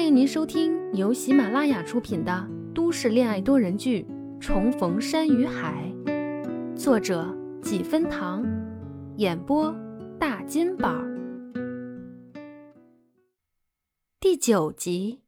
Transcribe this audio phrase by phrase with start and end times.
[0.00, 4.06] 欢迎您收听由喜马拉雅出品的都市恋爱多人剧
[4.40, 5.92] 《重逢山与海》，
[6.74, 8.42] 作者几分糖，
[9.18, 9.70] 演播
[10.18, 10.90] 大金宝。
[14.18, 15.20] 第九集，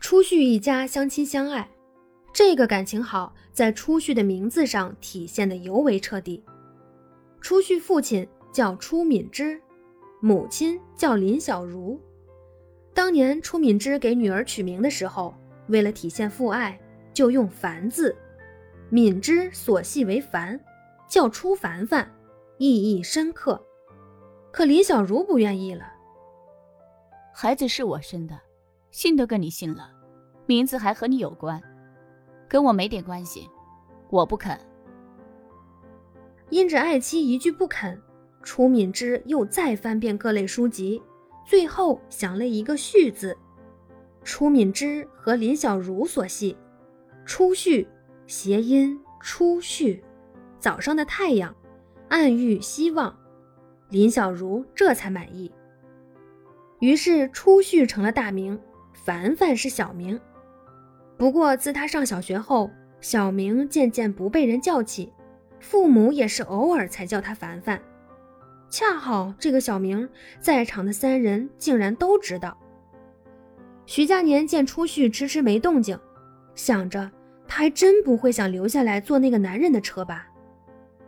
[0.00, 1.68] 初旭一家相亲相爱，
[2.32, 6.42] 这个感情好，在初旭的名字上体现的尤为彻底。
[7.42, 9.60] 初旭父亲叫初敏之，
[10.22, 12.00] 母亲叫林小如。
[12.94, 15.34] 当年初敏之给女儿取名的时候，
[15.66, 16.78] 为了体现父爱，
[17.12, 18.16] 就用“凡”字，
[18.88, 20.58] 敏之所系为凡，
[21.08, 22.08] 叫初凡凡，
[22.56, 23.60] 意义深刻。
[24.52, 25.92] 可林小如不愿意了。
[27.34, 28.40] 孩子是我生的，
[28.92, 29.90] 姓都跟你姓了，
[30.46, 31.60] 名字还和你有关，
[32.48, 33.50] 跟我没点关系，
[34.08, 34.56] 我不肯。
[36.50, 38.00] 因着爱妻一句不肯，
[38.44, 41.02] 初敏之又再翻遍各类书籍。
[41.44, 43.36] 最后想了一个“序”字，
[44.22, 46.56] 初敏之和林小如所系，
[47.26, 47.86] 初序
[48.26, 50.02] 谐音初序，
[50.58, 51.54] 早上的太阳，
[52.08, 53.14] 暗喻希望。
[53.90, 55.52] 林小如这才满意。
[56.80, 58.58] 于是初序成了大名，
[58.92, 60.18] 凡凡是小名。
[61.16, 62.70] 不过自他上小学后，
[63.00, 65.12] 小名渐渐不被人叫起，
[65.60, 67.80] 父母也是偶尔才叫他凡凡。
[68.76, 70.08] 恰好这个小名，
[70.40, 72.58] 在场的三人竟然都知道。
[73.86, 75.96] 徐佳年见初旭迟迟没动静，
[76.56, 77.08] 想着
[77.46, 80.26] 他还真不会想留下来坐那个男人的车吧。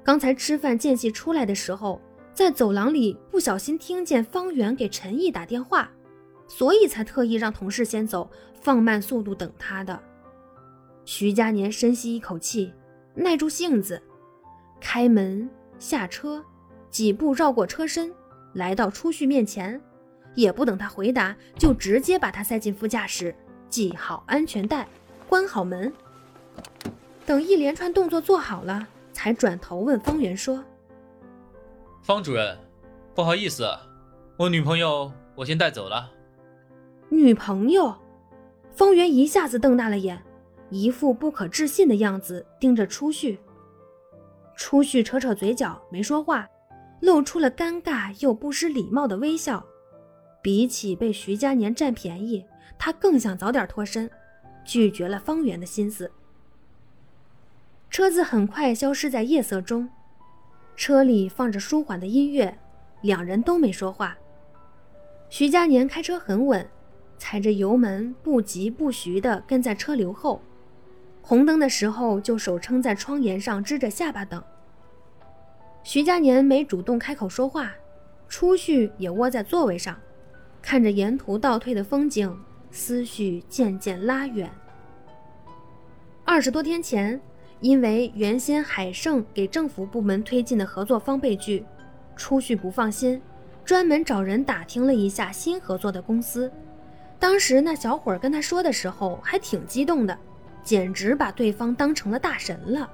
[0.04, 2.00] 刚才吃饭间隙出来的时候，
[2.32, 5.90] 在走廊里不小心听见方圆给陈毅打电话，
[6.46, 10.00] 所以才特意让同事先走，放慢速度等他的。
[11.04, 12.72] 徐佳年深吸一口气，
[13.12, 14.00] 耐住性子，
[14.80, 15.50] 开门
[15.80, 16.40] 下车。
[16.90, 18.12] 几步绕过车身，
[18.54, 19.80] 来到初旭面前，
[20.34, 23.34] 也不等他回答，就直接把他塞进副驾驶，
[23.68, 24.88] 系好安全带，
[25.28, 25.92] 关好门。
[27.26, 30.64] 等一连串动作做好了，才转头问方圆说
[32.02, 32.56] ：“方主任，
[33.14, 33.68] 不好意思，
[34.36, 36.10] 我女朋友我先带走了。”
[37.10, 37.94] 女朋友？
[38.72, 40.22] 方圆一下子瞪大了眼，
[40.70, 43.38] 一副不可置信的样子盯着初旭。
[44.54, 46.46] 初旭扯扯嘴角，没说话。
[47.00, 49.64] 露出了尴尬又不失礼貌的微笑。
[50.42, 52.44] 比起被徐佳年占便宜，
[52.78, 54.08] 他更想早点脱身，
[54.64, 56.10] 拒绝了方圆的心思。
[57.90, 59.88] 车子很快消失在夜色中，
[60.76, 62.56] 车里放着舒缓的音乐，
[63.00, 64.16] 两人都没说话。
[65.28, 66.68] 徐佳年开车很稳，
[67.18, 70.40] 踩着油门，不急不徐地跟在车流后。
[71.22, 74.40] 红灯的时候，就手撑在窗沿上，支着下巴等。
[75.86, 77.72] 徐佳年没主动开口说话，
[78.28, 79.96] 初旭也窝在座位上，
[80.60, 82.36] 看着沿途倒退的风景，
[82.72, 84.50] 思绪渐渐拉远。
[86.24, 87.20] 二十多天前，
[87.60, 91.64] 因为原先海盛给政府部门推进的合作方被拒，
[92.16, 93.22] 初旭不放心，
[93.64, 96.50] 专门找人打听了一下新合作的公司。
[97.20, 100.18] 当时那小伙跟他说的时候，还挺激动的，
[100.64, 102.90] 简直把对方当成了大神了。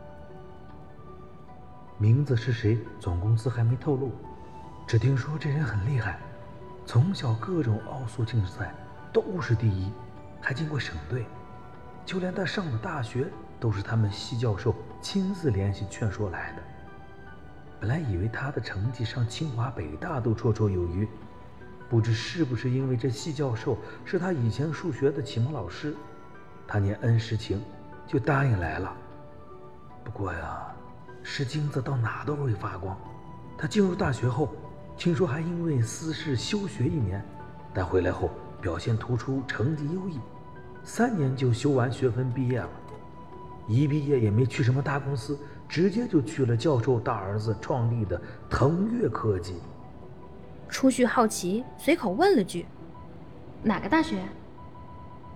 [1.99, 2.79] 名字是谁？
[2.99, 4.13] 总公司还没透露。
[4.87, 6.19] 只听说这人很厉害，
[6.85, 8.75] 从小各种奥数竞赛
[9.13, 9.93] 都是第一，
[10.41, 11.25] 还进过省队。
[12.05, 13.31] 就连他上的大学
[13.61, 16.63] 都是他们系教授亲自联系劝说来的。
[17.79, 21.09] 本来以为他的成绩上清华北大都绰绰有余，
[21.89, 25.95] 不知是不是因为这系教授是他以前数学的启蒙老师，
[26.67, 27.63] 他念恩师情，
[28.07, 28.93] 就答应来了。
[30.03, 30.72] 不过呀。
[31.23, 32.97] 是金子到哪都会发光。
[33.57, 34.49] 他进入大学后，
[34.97, 37.25] 听说还因为私事休学一年，
[37.73, 40.19] 但回来后表现突出，成绩优异，
[40.83, 42.71] 三年就修完学分毕业了。
[43.69, 45.39] 一毕业也没去什么大公司，
[45.69, 49.55] 直接就去了教授大儿子创立的腾越科技。
[50.69, 52.67] 初旭好奇，随口问了句
[53.63, 54.23] ：“哪个大学？”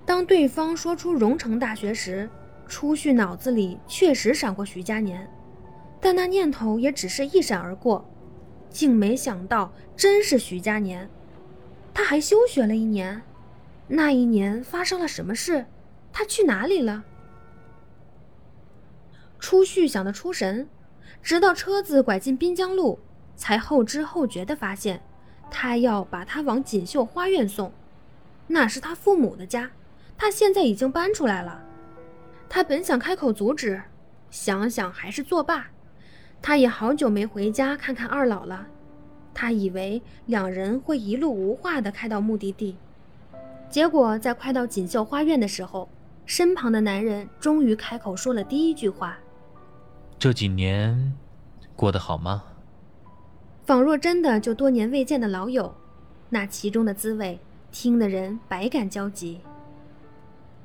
[0.05, 2.29] 当对方说出荣成大学时，
[2.67, 5.29] 初旭脑子里确实闪过徐佳年。
[6.01, 8.09] 但那念头也只是一闪而过，
[8.69, 11.09] 竟没想到真是徐佳年。
[11.93, 13.23] 他还休学了一年，
[13.89, 15.67] 那一年发生了什么事？
[16.13, 17.05] 他去哪里了？
[19.39, 20.69] 初旭想得出神，
[21.23, 22.99] 直到车子拐进滨江路，
[23.37, 25.03] 才后知后觉地发现，
[25.51, 27.73] 他要把他往锦绣花苑送，
[28.47, 29.71] 那是他父母的家，
[30.19, 31.63] 他现在已经搬出来了。
[32.49, 33.83] 他本想开口阻止，
[34.31, 35.71] 想想还是作罢。
[36.41, 38.67] 他也好久没回家看看二老了，
[39.35, 42.77] 他以为两人会一路无话的开到目的地，
[43.69, 45.89] 结果在快到锦绣花苑的时候，
[46.25, 49.19] 身旁的男人终于开口说了第一句话
[50.19, 51.15] ：“这几年
[51.75, 52.45] 过得好吗？”
[53.67, 55.75] 仿若真的就多年未见的老友，
[56.31, 57.41] 那其中的滋味，
[57.73, 59.41] 听的人百感交集。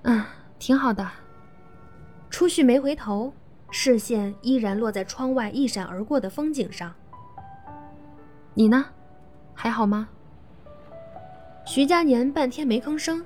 [0.03, 0.23] 嗯，
[0.59, 1.09] 挺好的。
[2.29, 3.33] 初旭没回头，
[3.71, 6.94] 视线依然落在窗外一闪而过的风景上。
[8.53, 8.85] 你呢，
[9.53, 10.09] 还好吗？
[11.65, 13.25] 徐佳年半天没吭声，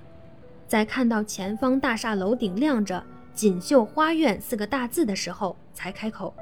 [0.67, 3.03] 在看到前方大厦楼顶亮着
[3.33, 6.33] “锦绣花苑”四个大字的时候，才开口：“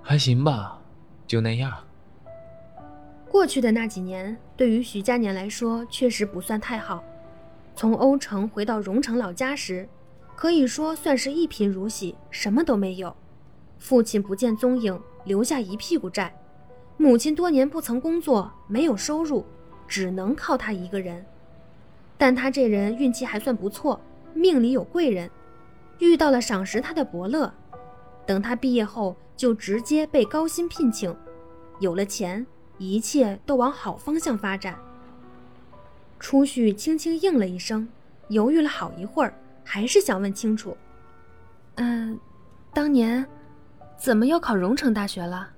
[0.00, 0.80] 还行吧，
[1.26, 1.72] 就那样。”
[3.28, 7.04] 过去的那几年，对于徐佳年来说，确实不算太好。
[7.76, 9.88] 从欧城回到荣城老家时，
[10.40, 13.14] 可以说算是一贫如洗，什么都没有。
[13.78, 16.30] 父亲不见踪影，留下一屁股债；
[16.96, 19.44] 母亲多年不曾工作，没有收入，
[19.86, 21.22] 只能靠他一个人。
[22.16, 24.00] 但他这人运气还算不错，
[24.32, 25.30] 命里有贵人，
[25.98, 27.52] 遇到了赏识他的伯乐。
[28.24, 31.14] 等他毕业后，就直接被高薪聘请，
[31.80, 32.46] 有了钱，
[32.78, 34.78] 一切都往好方向发展。
[36.18, 37.86] 初旭轻轻应了一声，
[38.28, 39.34] 犹豫了好一会儿。
[39.64, 40.76] 还是想问清楚。
[41.76, 42.18] 嗯，
[42.74, 43.26] 当年
[43.96, 45.48] 怎么又考荣城大学了？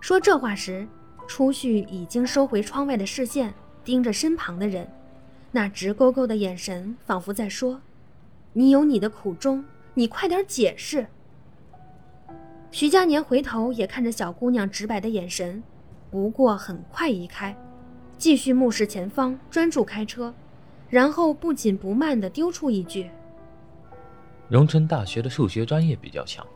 [0.00, 0.86] 说这话时，
[1.26, 4.88] 初旭已经收回窗外的视线，盯着身旁的人，
[5.50, 7.80] 那直勾勾的眼神仿佛在说
[8.52, 9.64] ：“你有你的苦衷，
[9.94, 11.06] 你快点解释。”
[12.70, 15.62] 徐佳年回头也看着小姑娘直白的眼神，
[16.10, 17.56] 不过很快移开，
[18.18, 20.34] 继续目视前方，专注开车。
[20.88, 23.10] 然后不紧不慢地丢出一句
[24.48, 26.46] ：“荣城大学的数学专业比较强。”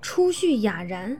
[0.00, 1.18] 初旭哑然，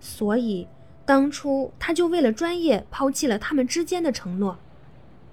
[0.00, 0.66] 所以
[1.04, 4.56] 当初他就为了专业抛弃了他们之间的承诺。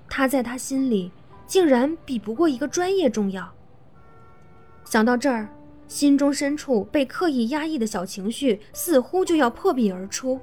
[0.09, 1.11] 他在他心里
[1.47, 3.51] 竟然比不过一个专业重要。
[4.85, 5.47] 想到这儿，
[5.87, 10.39] 心中深处被刻意压抑的小情绪似乎就要破壁而出。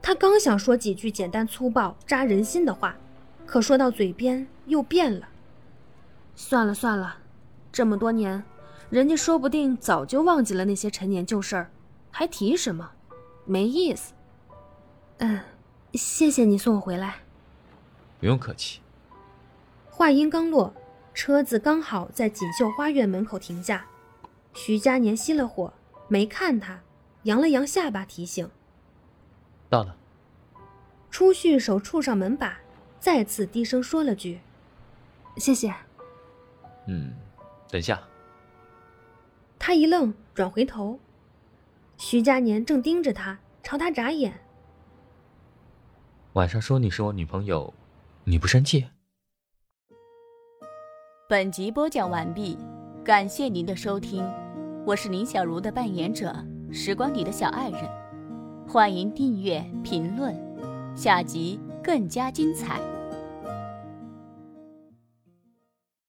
[0.00, 2.96] 他刚想说几句简单粗暴、扎人心的话。
[3.46, 5.28] 可说到嘴边又变了。
[6.36, 7.18] 算了算了，
[7.70, 8.42] 这么多年，
[8.90, 11.70] 人家说不定早就忘记了那些陈年旧事儿，
[12.10, 12.90] 还提什么？
[13.44, 14.12] 没意思。
[15.18, 15.40] 嗯，
[15.92, 17.16] 谢谢你送我回来。
[18.18, 18.80] 不用客气。
[19.90, 20.74] 话音刚落，
[21.12, 23.86] 车子刚好在锦绣花苑门口停下。
[24.54, 25.72] 徐佳年熄了火，
[26.08, 26.80] 没看他，
[27.24, 28.50] 扬了扬下巴提醒
[29.70, 29.96] ：“到了。”
[31.10, 32.58] 初旭手触上门把。
[33.04, 34.40] 再次低声说了句
[35.36, 35.70] ：“谢谢。”
[36.88, 37.12] 嗯，
[37.70, 38.02] 等下。
[39.58, 40.98] 他一愣，转回头，
[41.98, 44.32] 徐佳年正盯着他，朝他眨眼。
[46.32, 47.74] 晚上说你是我女朋友，
[48.24, 48.86] 你不生气？
[51.28, 52.56] 本集播讲完毕，
[53.04, 54.24] 感谢您的收听，
[54.86, 56.34] 我是林小茹的扮演者，
[56.72, 57.82] 时光里的小爱人，
[58.66, 60.34] 欢迎订阅评论，
[60.96, 62.80] 下集更加精彩。